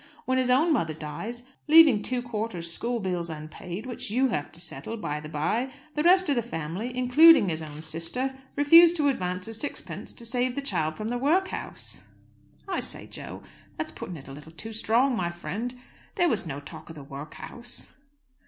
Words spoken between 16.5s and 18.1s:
talk of the workhouse."